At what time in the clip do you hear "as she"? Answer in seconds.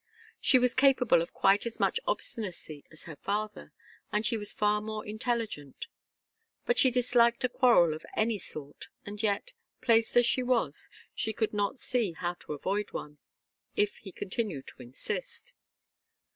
10.17-10.41